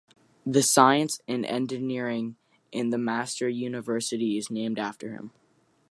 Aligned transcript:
The 0.47 0.63
Science 0.63 1.19
and 1.27 1.45
Engineering 1.45 2.35
library 2.73 2.87
at 2.91 2.99
McMaster 2.99 3.53
University 3.53 4.35
is 4.35 4.49
named 4.49 4.79
after 4.79 5.11
him. 5.13 5.29